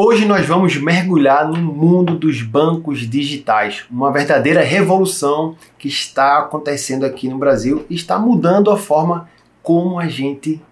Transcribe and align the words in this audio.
Hoje 0.00 0.26
nós 0.26 0.46
vamos 0.46 0.76
mergulhar 0.76 1.48
no 1.48 1.56
mundo 1.56 2.16
dos 2.16 2.40
bancos 2.40 3.00
digitais, 3.00 3.84
uma 3.90 4.12
verdadeira 4.12 4.62
revolução 4.62 5.56
que 5.76 5.88
está 5.88 6.38
acontecendo 6.38 7.04
aqui 7.04 7.26
no 7.26 7.36
Brasil 7.36 7.84
e 7.90 7.96
está 7.96 8.16
mudando 8.16 8.70
a 8.70 8.76
forma 8.76 9.28
como 9.60 9.98
a 9.98 10.06
gente 10.06 10.62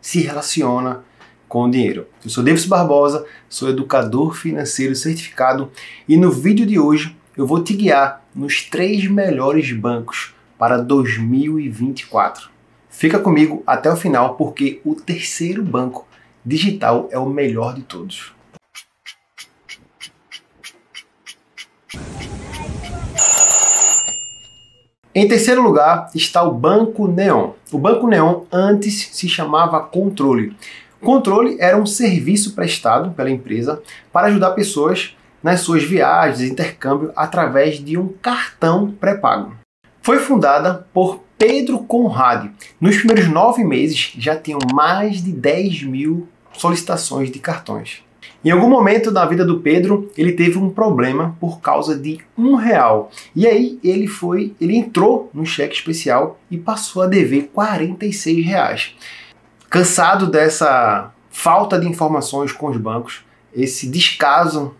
se 0.00 0.20
relaciona 0.20 1.02
com 1.48 1.64
o 1.64 1.68
dinheiro. 1.68 2.06
Eu 2.24 2.30
sou 2.30 2.44
Davis 2.44 2.64
Barbosa, 2.64 3.26
sou 3.48 3.70
educador 3.70 4.36
financeiro 4.36 4.94
certificado 4.94 5.68
e 6.08 6.16
no 6.16 6.30
vídeo 6.30 6.64
de 6.64 6.78
hoje 6.78 7.16
eu 7.36 7.44
vou 7.44 7.64
te 7.64 7.74
guiar 7.74 8.24
nos 8.32 8.62
três 8.62 9.10
melhores 9.10 9.72
bancos 9.72 10.32
para 10.56 10.76
2024. 10.76 12.50
Fica 12.88 13.18
comigo 13.18 13.64
até 13.66 13.92
o 13.92 13.96
final 13.96 14.36
porque 14.36 14.80
o 14.84 14.94
terceiro 14.94 15.64
banco 15.64 16.06
digital 16.44 17.08
é 17.10 17.18
o 17.18 17.28
melhor 17.28 17.74
de 17.74 17.82
todos. 17.82 18.35
Em 25.18 25.26
terceiro 25.26 25.62
lugar 25.62 26.10
está 26.14 26.42
o 26.42 26.52
Banco 26.52 27.08
Neon. 27.08 27.52
O 27.72 27.78
Banco 27.78 28.06
Neon 28.06 28.42
antes 28.52 29.08
se 29.12 29.26
chamava 29.26 29.80
Controle. 29.80 30.54
Controle 31.00 31.56
era 31.58 31.74
um 31.78 31.86
serviço 31.86 32.54
prestado 32.54 33.12
pela 33.12 33.30
empresa 33.30 33.82
para 34.12 34.26
ajudar 34.26 34.50
pessoas 34.50 35.16
nas 35.42 35.60
suas 35.60 35.82
viagens 35.84 36.42
e 36.42 36.52
intercâmbio 36.52 37.12
através 37.16 37.82
de 37.82 37.96
um 37.96 38.08
cartão 38.08 38.90
pré-pago. 38.90 39.54
Foi 40.02 40.18
fundada 40.18 40.86
por 40.92 41.22
Pedro 41.38 41.78
Conrad. 41.78 42.50
Nos 42.78 42.98
primeiros 42.98 43.26
nove 43.26 43.64
meses 43.64 44.12
já 44.18 44.36
tinham 44.36 44.58
mais 44.74 45.24
de 45.24 45.32
10 45.32 45.84
mil 45.84 46.28
solicitações 46.52 47.30
de 47.30 47.38
cartões. 47.38 48.04
Em 48.44 48.50
algum 48.50 48.68
momento 48.68 49.10
da 49.10 49.24
vida 49.24 49.44
do 49.44 49.60
Pedro, 49.60 50.10
ele 50.16 50.32
teve 50.32 50.58
um 50.58 50.70
problema 50.70 51.36
por 51.40 51.60
causa 51.60 51.98
de 51.98 52.20
um 52.36 52.54
real. 52.54 53.10
E 53.34 53.46
aí 53.46 53.78
ele 53.82 54.06
foi, 54.06 54.54
ele 54.60 54.76
entrou 54.76 55.30
no 55.34 55.44
cheque 55.44 55.74
especial 55.74 56.38
e 56.50 56.56
passou 56.56 57.02
a 57.02 57.06
dever 57.06 57.50
46 57.52 58.44
reais. 58.44 58.94
Cansado 59.68 60.26
dessa 60.28 61.12
falta 61.28 61.78
de 61.78 61.88
informações 61.88 62.52
com 62.52 62.68
os 62.68 62.76
bancos, 62.76 63.24
esse 63.54 63.88
descaso 63.88 64.74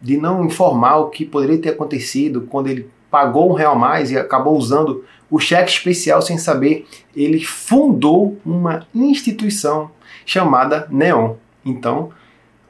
de 0.00 0.16
não 0.16 0.44
informar 0.44 0.96
o 0.96 1.10
que 1.10 1.24
poderia 1.24 1.58
ter 1.58 1.70
acontecido 1.70 2.42
quando 2.48 2.68
ele 2.68 2.88
pagou 3.10 3.50
um 3.50 3.54
real 3.54 3.76
mais 3.76 4.10
e 4.10 4.16
acabou 4.16 4.56
usando 4.56 5.04
o 5.30 5.38
cheque 5.38 5.70
especial 5.70 6.22
sem 6.22 6.38
saber, 6.38 6.86
ele 7.14 7.44
fundou 7.44 8.38
uma 8.44 8.86
instituição 8.94 9.90
chamada 10.26 10.88
Neon. 10.90 11.34
Então, 11.64 12.10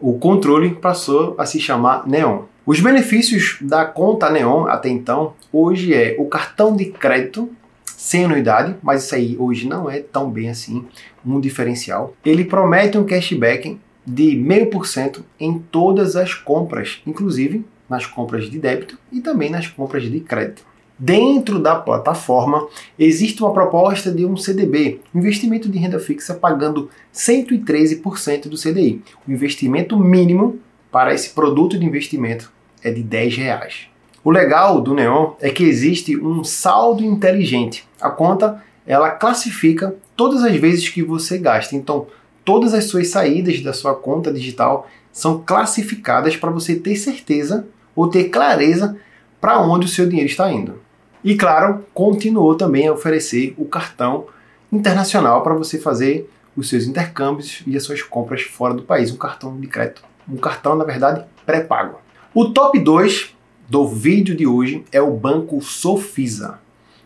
o 0.00 0.18
controle 0.18 0.74
passou 0.74 1.34
a 1.38 1.44
se 1.44 1.60
chamar 1.60 2.06
Neon. 2.08 2.42
Os 2.64 2.80
benefícios 2.80 3.58
da 3.60 3.84
conta 3.84 4.30
Neon 4.30 4.66
até 4.66 4.88
então, 4.88 5.34
hoje 5.52 5.94
é 5.94 6.16
o 6.18 6.26
cartão 6.26 6.74
de 6.74 6.86
crédito 6.86 7.50
sem 7.84 8.24
anuidade, 8.24 8.76
mas 8.82 9.04
isso 9.04 9.14
aí 9.14 9.36
hoje 9.38 9.68
não 9.68 9.90
é 9.90 10.00
tão 10.00 10.30
bem 10.30 10.48
assim 10.48 10.86
um 11.24 11.38
diferencial. 11.38 12.14
Ele 12.24 12.44
promete 12.44 12.96
um 12.96 13.04
cashback 13.04 13.78
de 14.06 14.36
0,5% 14.36 15.22
em 15.38 15.58
todas 15.58 16.16
as 16.16 16.32
compras, 16.32 17.02
inclusive 17.06 17.64
nas 17.88 18.06
compras 18.06 18.48
de 18.48 18.58
débito 18.58 18.96
e 19.12 19.20
também 19.20 19.50
nas 19.50 19.66
compras 19.66 20.04
de 20.04 20.20
crédito. 20.20 20.64
Dentro 21.02 21.58
da 21.58 21.76
plataforma 21.76 22.68
existe 22.98 23.42
uma 23.42 23.54
proposta 23.54 24.12
de 24.12 24.26
um 24.26 24.36
CDB, 24.36 25.00
investimento 25.14 25.66
de 25.66 25.78
renda 25.78 25.98
fixa 25.98 26.34
pagando 26.34 26.90
113% 27.14 28.48
do 28.50 28.58
CDI. 28.58 29.02
O 29.26 29.32
investimento 29.32 29.98
mínimo 29.98 30.58
para 30.92 31.14
esse 31.14 31.30
produto 31.30 31.78
de 31.78 31.86
investimento 31.86 32.52
é 32.84 32.90
de 32.90 33.02
10 33.02 33.34
reais. 33.34 33.86
O 34.22 34.30
legal 34.30 34.78
do 34.78 34.92
Neon 34.92 35.32
é 35.40 35.48
que 35.48 35.64
existe 35.64 36.18
um 36.18 36.44
saldo 36.44 37.02
inteligente. 37.02 37.88
A 37.98 38.10
conta 38.10 38.62
ela 38.86 39.08
classifica 39.08 39.96
todas 40.14 40.44
as 40.44 40.54
vezes 40.56 40.86
que 40.91 41.02
você 41.02 41.38
gasta. 41.38 41.75
Então, 41.75 42.08
todas 42.44 42.75
as 42.75 42.84
suas 42.84 43.08
saídas 43.08 43.62
da 43.62 43.72
sua 43.72 43.94
conta 43.94 44.30
digital 44.30 44.86
são 45.10 45.42
classificadas 45.46 46.36
para 46.36 46.50
você 46.50 46.76
ter 46.76 46.96
certeza 46.96 47.66
ou 47.96 48.08
ter 48.08 48.25
clareza 48.25 48.98
para 49.41 49.58
onde 49.62 49.86
o 49.86 49.88
seu 49.88 50.06
dinheiro 50.06 50.28
está 50.28 50.52
indo. 50.52 50.89
E 51.22 51.34
claro, 51.34 51.84
continuou 51.92 52.54
também 52.54 52.88
a 52.88 52.92
oferecer 52.92 53.54
o 53.58 53.64
cartão 53.66 54.26
internacional 54.72 55.42
para 55.42 55.54
você 55.54 55.78
fazer 55.78 56.31
os 56.56 56.69
seus 56.69 56.86
intercâmbios 56.86 57.62
e 57.66 57.76
as 57.76 57.82
suas 57.82 58.03
compras 58.03 58.42
fora 58.42 58.75
do 58.75 58.82
país, 58.82 59.10
um 59.10 59.16
cartão 59.16 59.58
de 59.58 59.66
crédito, 59.66 60.03
um 60.28 60.36
cartão 60.36 60.75
na 60.75 60.84
verdade 60.84 61.25
pré-pago. 61.44 61.98
O 62.34 62.50
top 62.50 62.78
2 62.78 63.34
do 63.69 63.86
vídeo 63.86 64.34
de 64.34 64.47
hoje 64.47 64.84
é 64.91 65.00
o 65.00 65.10
banco 65.10 65.60
Sofisa. 65.60 66.58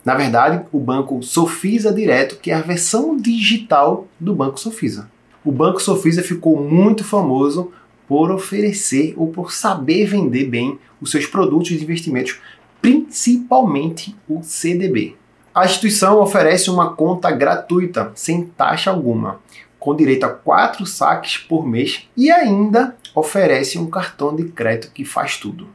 Na 0.04 0.14
verdade, 0.14 0.64
o 0.70 0.78
banco 0.78 1.22
Sofisa 1.22 1.92
Direto, 1.92 2.36
que 2.36 2.50
é 2.50 2.54
a 2.54 2.60
versão 2.60 3.16
digital 3.16 4.06
do 4.20 4.34
banco 4.34 4.60
Sofisa. 4.60 5.10
O 5.44 5.50
banco 5.50 5.82
Sofisa 5.82 6.22
ficou 6.22 6.62
muito 6.62 7.02
famoso 7.02 7.72
por 8.06 8.30
oferecer 8.30 9.14
ou 9.16 9.28
por 9.28 9.52
saber 9.52 10.06
vender 10.06 10.44
bem 10.44 10.78
os 11.00 11.10
seus 11.10 11.26
produtos 11.26 11.68
de 11.68 11.82
investimentos 11.82 12.38
principalmente 12.84 14.14
o 14.28 14.42
CDB. 14.42 15.16
A 15.54 15.64
instituição 15.64 16.20
oferece 16.20 16.68
uma 16.68 16.92
conta 16.92 17.30
gratuita, 17.30 18.12
sem 18.14 18.44
taxa 18.44 18.90
alguma, 18.90 19.40
com 19.80 19.96
direito 19.96 20.24
a 20.24 20.28
quatro 20.28 20.84
saques 20.84 21.38
por 21.38 21.66
mês 21.66 22.06
e 22.14 22.30
ainda 22.30 22.94
oferece 23.14 23.78
um 23.78 23.86
cartão 23.86 24.36
de 24.36 24.44
crédito 24.44 24.92
que 24.92 25.02
faz 25.02 25.38
tudo. 25.38 25.66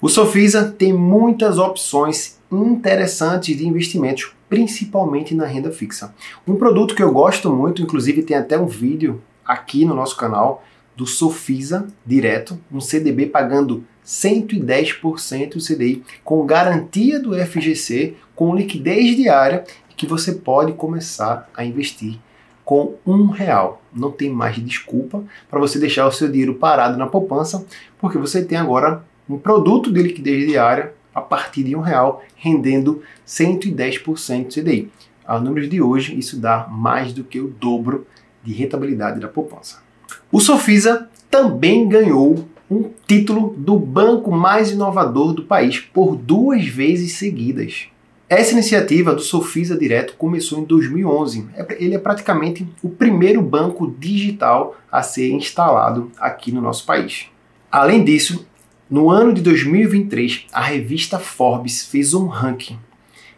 O 0.00 0.08
Sofisa 0.08 0.74
tem 0.78 0.94
muitas 0.94 1.58
opções 1.58 2.38
interessantes 2.50 3.54
de 3.54 3.68
investimentos, 3.68 4.32
principalmente 4.48 5.34
na 5.34 5.44
renda 5.44 5.70
fixa. 5.70 6.14
Um 6.48 6.56
produto 6.56 6.94
que 6.94 7.02
eu 7.02 7.12
gosto 7.12 7.52
muito, 7.52 7.82
inclusive 7.82 8.22
tem 8.22 8.34
até 8.34 8.58
um 8.58 8.66
vídeo 8.66 9.20
aqui 9.44 9.84
no 9.84 9.94
nosso 9.94 10.16
canal, 10.16 10.64
do 10.96 11.06
Sofisa 11.06 11.86
direto, 12.04 12.58
um 12.72 12.80
CDB 12.80 13.26
pagando 13.26 13.84
110% 14.04 15.54
do 15.54 15.64
CDI, 15.64 16.02
com 16.24 16.46
garantia 16.46 17.20
do 17.20 17.34
FGC, 17.34 18.14
com 18.34 18.56
liquidez 18.56 19.16
diária, 19.16 19.64
que 19.96 20.06
você 20.06 20.32
pode 20.32 20.72
começar 20.72 21.50
a 21.56 21.64
investir 21.64 22.18
com 22.64 22.96
um 23.06 23.26
real. 23.26 23.82
Não 23.92 24.10
tem 24.10 24.30
mais 24.30 24.56
desculpa 24.56 25.22
para 25.48 25.60
você 25.60 25.78
deixar 25.78 26.06
o 26.06 26.12
seu 26.12 26.28
dinheiro 26.28 26.54
parado 26.54 26.98
na 26.98 27.06
poupança, 27.06 27.64
porque 27.98 28.18
você 28.18 28.44
tem 28.44 28.58
agora 28.58 29.04
um 29.28 29.38
produto 29.38 29.92
de 29.92 30.02
liquidez 30.02 30.46
diária 30.46 30.92
a 31.14 31.20
partir 31.20 31.64
de 31.64 31.74
um 31.74 31.80
real, 31.80 32.22
rendendo 32.34 33.02
110% 33.26 34.44
do 34.44 34.52
CDI. 34.52 34.90
A 35.24 35.40
números 35.40 35.68
de 35.68 35.80
hoje, 35.80 36.16
isso 36.16 36.38
dá 36.38 36.68
mais 36.68 37.12
do 37.12 37.24
que 37.24 37.40
o 37.40 37.48
dobro 37.48 38.06
de 38.44 38.52
rentabilidade 38.52 39.18
da 39.18 39.26
poupança. 39.26 39.85
O 40.30 40.40
Sofisa 40.40 41.08
também 41.30 41.88
ganhou 41.88 42.44
um 42.68 42.90
título 43.06 43.54
do 43.56 43.78
banco 43.78 44.30
mais 44.32 44.72
inovador 44.72 45.32
do 45.32 45.44
país 45.44 45.78
por 45.78 46.16
duas 46.16 46.66
vezes 46.66 47.12
seguidas. 47.12 47.88
Essa 48.28 48.52
iniciativa 48.52 49.14
do 49.14 49.20
Sofisa 49.20 49.78
Direto 49.78 50.14
começou 50.16 50.58
em 50.58 50.64
2011. 50.64 51.46
É 51.54 51.76
ele 51.78 51.94
é 51.94 51.98
praticamente 51.98 52.66
o 52.82 52.88
primeiro 52.88 53.40
banco 53.40 53.94
digital 53.96 54.76
a 54.90 55.00
ser 55.00 55.30
instalado 55.30 56.10
aqui 56.18 56.50
no 56.50 56.60
nosso 56.60 56.84
país. 56.84 57.26
Além 57.70 58.02
disso, 58.02 58.44
no 58.90 59.10
ano 59.10 59.32
de 59.32 59.42
2023, 59.42 60.46
a 60.52 60.60
revista 60.60 61.20
Forbes 61.20 61.84
fez 61.84 62.14
um 62.14 62.26
ranking 62.26 62.78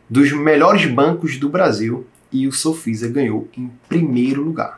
dos 0.08 0.32
melhores 0.32 0.86
bancos 0.86 1.36
do 1.36 1.50
Brasil 1.50 2.06
e 2.32 2.46
o 2.46 2.52
Sofisa 2.52 3.08
ganhou 3.08 3.46
em 3.58 3.70
primeiro 3.88 4.42
lugar. 4.42 4.77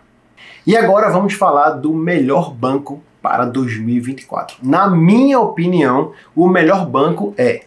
E 0.71 0.77
agora 0.77 1.11
vamos 1.11 1.33
falar 1.35 1.71
do 1.71 1.93
melhor 1.93 2.55
banco 2.55 3.03
para 3.21 3.45
2024. 3.45 4.59
Na 4.63 4.89
minha 4.89 5.41
opinião, 5.41 6.13
o 6.33 6.47
melhor 6.47 6.87
banco 6.89 7.35
é. 7.37 7.65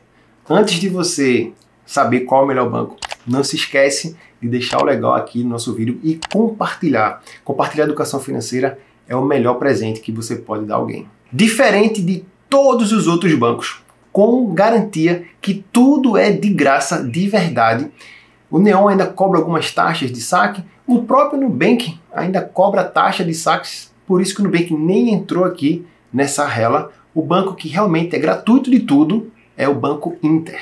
Antes 0.50 0.75
de 0.75 0.88
você 0.88 1.51
saber 1.85 2.21
qual 2.21 2.44
é 2.44 2.45
o 2.45 2.47
melhor 2.47 2.69
banco, 2.69 2.95
não 3.27 3.44
se 3.44 3.57
esquece 3.57 4.15
de 4.41 4.47
deixar 4.47 4.81
o 4.81 4.85
legal 4.85 5.15
aqui 5.15 5.44
no 5.44 5.50
nosso 5.50 5.73
vídeo 5.73 6.00
e 6.01 6.17
compartilhar. 6.31 7.21
Compartilhar 7.44 7.83
educação 7.83 8.21
financeira 8.21 8.79
é 9.05 9.13
o 9.13 9.25
melhor 9.25 9.55
presente 9.55 10.00
que 10.00 10.13
você 10.13 10.38
pode 10.38 10.63
dar 10.63 10.75
a 10.75 10.77
alguém. 10.77 11.05
Diferente 11.29 12.01
de 12.01 12.25
todos 12.50 12.94
os 12.94 13.05
outros 13.05 13.35
bancos, 13.35 13.83
com 14.13 14.53
garantia 14.53 15.25
que 15.41 15.65
tudo 15.73 16.15
é 16.15 16.31
de 16.31 16.47
graça, 16.47 17.03
de 17.03 17.27
verdade. 17.27 17.91
O 18.50 18.59
Neon 18.59 18.88
ainda 18.88 19.07
cobra 19.07 19.39
algumas 19.39 19.73
taxas 19.73 20.09
de 20.09 20.21
saque, 20.21 20.63
o 20.85 21.03
próprio 21.03 21.39
Nubank 21.39 21.97
ainda 22.13 22.41
cobra 22.41 22.83
taxa 22.83 23.24
de 23.24 23.33
saques 23.33 23.94
por 24.06 24.21
isso 24.21 24.35
que 24.35 24.41
o 24.41 24.44
Nubank 24.44 24.74
nem 24.74 25.13
entrou 25.13 25.45
aqui 25.45 25.85
nessa 26.12 26.45
rela. 26.45 26.91
O 27.13 27.21
banco 27.21 27.56
que 27.56 27.69
realmente 27.69 28.15
é 28.15 28.19
gratuito 28.19 28.69
de 28.69 28.80
tudo 28.80 29.31
é 29.56 29.68
o 29.68 29.75
Banco 29.75 30.18
Inter. 30.21 30.59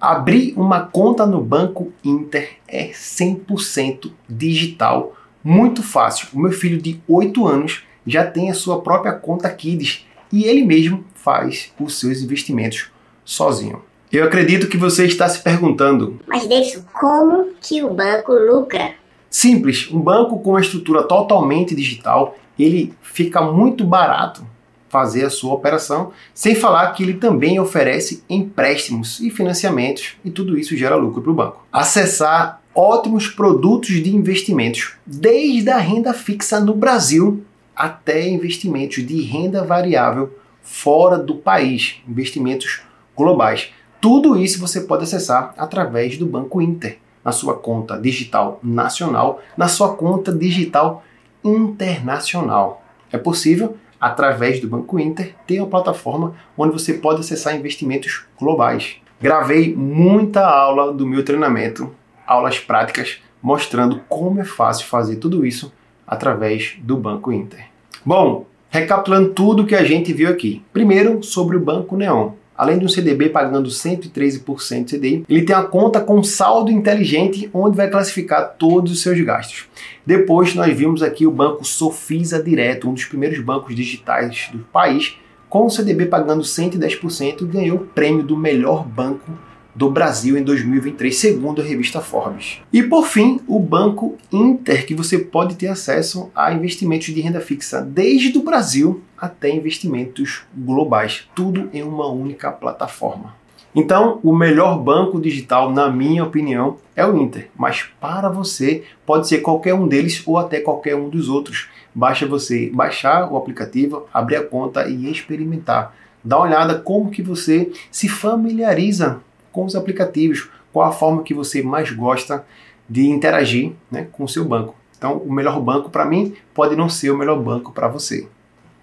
Abrir 0.00 0.52
uma 0.56 0.80
conta 0.80 1.24
no 1.24 1.40
Banco 1.40 1.92
Inter 2.04 2.56
é 2.66 2.88
100% 2.88 4.10
digital, 4.28 5.16
muito 5.44 5.82
fácil. 5.82 6.28
O 6.34 6.40
meu 6.40 6.52
filho 6.52 6.80
de 6.80 7.00
8 7.08 7.46
anos 7.46 7.84
já 8.06 8.26
tem 8.26 8.50
a 8.50 8.54
sua 8.54 8.80
própria 8.82 9.12
conta 9.12 9.48
Kids 9.48 10.04
e 10.30 10.44
ele 10.44 10.64
mesmo 10.64 11.04
faz 11.14 11.72
os 11.78 12.00
seus 12.00 12.20
investimentos 12.20 12.90
sozinho. 13.24 13.82
Eu 14.10 14.24
acredito 14.24 14.68
que 14.68 14.76
você 14.76 15.06
está 15.06 15.28
se 15.28 15.40
perguntando: 15.40 16.20
Mas 16.26 16.46
Davidson, 16.46 16.82
como 16.92 17.52
que 17.60 17.82
o 17.82 17.94
banco 17.94 18.32
lucra? 18.32 18.94
Simples, 19.32 19.88
um 19.90 19.98
banco 19.98 20.38
com 20.40 20.50
uma 20.50 20.60
estrutura 20.60 21.04
totalmente 21.04 21.74
digital, 21.74 22.36
ele 22.58 22.92
fica 23.00 23.40
muito 23.40 23.82
barato 23.82 24.46
fazer 24.90 25.24
a 25.24 25.30
sua 25.30 25.54
operação, 25.54 26.12
sem 26.34 26.54
falar 26.54 26.92
que 26.92 27.02
ele 27.02 27.14
também 27.14 27.58
oferece 27.58 28.22
empréstimos 28.28 29.20
e 29.20 29.30
financiamentos 29.30 30.16
e 30.22 30.30
tudo 30.30 30.58
isso 30.58 30.76
gera 30.76 30.96
lucro 30.96 31.22
para 31.22 31.30
o 31.30 31.34
banco. 31.34 31.66
Acessar 31.72 32.60
ótimos 32.74 33.26
produtos 33.26 34.02
de 34.02 34.14
investimentos, 34.14 34.92
desde 35.06 35.70
a 35.70 35.78
renda 35.78 36.12
fixa 36.12 36.60
no 36.60 36.74
Brasil 36.74 37.42
até 37.74 38.28
investimentos 38.28 39.02
de 39.02 39.22
renda 39.22 39.64
variável 39.64 40.30
fora 40.60 41.16
do 41.16 41.36
país, 41.36 42.02
investimentos 42.06 42.82
globais. 43.16 43.70
Tudo 43.98 44.38
isso 44.38 44.60
você 44.60 44.82
pode 44.82 45.04
acessar 45.04 45.54
através 45.56 46.18
do 46.18 46.26
Banco 46.26 46.60
Inter, 46.60 46.98
na 47.24 47.32
sua 47.32 47.54
conta 47.54 47.98
digital 47.98 48.58
nacional, 48.62 49.40
na 49.56 49.68
sua 49.68 49.94
conta 49.94 50.32
digital 50.32 51.02
internacional. 51.44 52.82
É 53.10 53.18
possível 53.18 53.76
através 54.02 54.58
do 54.58 54.66
Banco 54.68 54.98
Inter, 54.98 55.32
tem 55.46 55.60
uma 55.60 55.68
plataforma 55.68 56.34
onde 56.58 56.72
você 56.72 56.94
pode 56.94 57.20
acessar 57.20 57.54
investimentos 57.54 58.24
globais. 58.36 58.96
Gravei 59.20 59.72
muita 59.76 60.44
aula 60.44 60.92
do 60.92 61.06
meu 61.06 61.24
treinamento, 61.24 61.94
aulas 62.26 62.58
práticas, 62.58 63.20
mostrando 63.40 64.00
como 64.08 64.40
é 64.40 64.44
fácil 64.44 64.86
fazer 64.86 65.16
tudo 65.16 65.46
isso 65.46 65.72
através 66.04 66.76
do 66.80 66.96
Banco 66.96 67.30
Inter. 67.30 67.64
Bom, 68.04 68.44
recapitulando 68.68 69.30
tudo 69.30 69.66
que 69.66 69.76
a 69.76 69.84
gente 69.84 70.12
viu 70.12 70.28
aqui. 70.28 70.64
Primeiro, 70.72 71.22
sobre 71.22 71.56
o 71.56 71.60
Banco 71.60 71.96
Neon. 71.96 72.32
Além 72.56 72.78
de 72.78 72.84
um 72.84 72.88
CDB 72.88 73.28
pagando 73.28 73.68
113% 73.68 74.84
de 74.84 74.96
CDI, 74.96 75.24
ele 75.28 75.42
tem 75.42 75.56
a 75.56 75.62
conta 75.62 76.00
com 76.00 76.22
saldo 76.22 76.70
inteligente, 76.70 77.48
onde 77.52 77.76
vai 77.76 77.90
classificar 77.90 78.56
todos 78.58 78.92
os 78.92 79.02
seus 79.02 79.20
gastos. 79.20 79.66
Depois 80.04 80.54
nós 80.54 80.76
vimos 80.76 81.02
aqui 81.02 81.26
o 81.26 81.30
banco 81.30 81.64
Sofisa 81.64 82.42
Direto, 82.42 82.88
um 82.88 82.94
dos 82.94 83.06
primeiros 83.06 83.40
bancos 83.40 83.74
digitais 83.74 84.50
do 84.52 84.58
país, 84.72 85.16
com 85.48 85.66
o 85.66 85.70
CDB 85.70 86.06
pagando 86.06 86.42
110% 86.42 87.42
e 87.42 87.44
ganhou 87.44 87.76
o 87.78 87.86
prêmio 87.86 88.22
do 88.22 88.36
melhor 88.36 88.86
banco 88.86 89.30
do 89.74 89.90
Brasil 89.90 90.36
em 90.36 90.42
2023, 90.42 91.14
segundo 91.14 91.62
a 91.62 91.64
revista 91.64 92.00
Forbes. 92.00 92.60
E 92.72 92.82
por 92.82 93.06
fim, 93.06 93.40
o 93.46 93.58
Banco 93.58 94.16
Inter, 94.30 94.86
que 94.86 94.94
você 94.94 95.18
pode 95.18 95.56
ter 95.56 95.68
acesso 95.68 96.30
a 96.34 96.52
investimentos 96.52 97.06
de 97.06 97.20
renda 97.20 97.40
fixa 97.40 97.80
desde 97.80 98.36
o 98.36 98.42
Brasil 98.42 99.02
até 99.16 99.50
investimentos 99.50 100.42
globais, 100.54 101.28
tudo 101.34 101.70
em 101.72 101.82
uma 101.82 102.08
única 102.08 102.50
plataforma. 102.50 103.34
Então, 103.74 104.20
o 104.22 104.36
melhor 104.36 104.78
banco 104.78 105.18
digital, 105.18 105.72
na 105.72 105.90
minha 105.90 106.22
opinião, 106.22 106.76
é 106.94 107.06
o 107.06 107.16
Inter, 107.16 107.48
mas 107.56 107.84
para 107.98 108.28
você 108.28 108.84
pode 109.06 109.26
ser 109.26 109.38
qualquer 109.38 109.72
um 109.72 109.88
deles 109.88 110.22
ou 110.26 110.36
até 110.36 110.60
qualquer 110.60 110.94
um 110.94 111.08
dos 111.08 111.30
outros. 111.30 111.70
Basta 111.94 112.26
você 112.26 112.70
baixar 112.74 113.32
o 113.32 113.36
aplicativo, 113.36 114.06
abrir 114.12 114.36
a 114.36 114.44
conta 114.44 114.86
e 114.86 115.10
experimentar. 115.10 115.94
Dá 116.22 116.36
uma 116.36 116.46
olhada 116.46 116.78
como 116.78 117.10
que 117.10 117.22
você 117.22 117.72
se 117.90 118.08
familiariza 118.10 119.20
com 119.52 119.64
os 119.64 119.76
aplicativos, 119.76 120.48
qual 120.72 120.88
a 120.88 120.92
forma 120.92 121.22
que 121.22 121.34
você 121.34 121.62
mais 121.62 121.90
gosta 121.92 122.44
de 122.88 123.06
interagir 123.06 123.72
né, 123.90 124.08
com 124.10 124.24
o 124.24 124.28
seu 124.28 124.44
banco. 124.44 124.74
Então, 124.96 125.18
o 125.18 125.32
melhor 125.32 125.60
banco 125.60 125.90
para 125.90 126.04
mim 126.04 126.34
pode 126.54 126.74
não 126.76 126.88
ser 126.88 127.10
o 127.10 127.16
melhor 127.16 127.40
banco 127.40 127.72
para 127.72 127.88
você. 127.88 128.26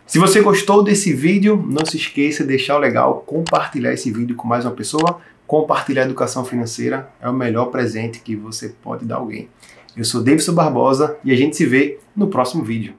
Se 0.06 0.18
você 0.18 0.42
gostou 0.42 0.83
desse 0.83 1.13
vídeo, 1.13 1.56
não 1.56 1.86
se 1.86 1.98
esqueça 1.98 2.44
de 2.44 2.50
deixar 2.50 2.75
o 2.75 2.80
legal, 2.80 3.24
compartilhar 3.25 3.94
esse 3.94 4.12
vídeo 4.12 4.36
com 4.36 4.48
mais 4.48 4.66
uma 4.66 4.74
pessoa. 4.74 5.21
Compartilhar 5.45 6.04
educação 6.04 6.44
financeira 6.44 7.10
é 7.21 7.30
o 7.30 7.33
melhor 7.33 7.66
presente 7.68 8.19
que 8.19 8.36
você 8.36 8.69
pode 8.81 9.06
dar 9.06 9.16
a 9.16 9.19
alguém. 9.19 9.48
Eu 9.95 10.04
sou 10.04 10.24
Davidson 10.24 10.54
Barbosa 10.54 11.18
e 11.24 11.31
a 11.31 11.36
gente 11.36 11.56
se 11.56 11.66
vê 11.66 12.00
no 12.16 12.27
próximo 12.27 12.63
vídeo. 12.63 12.95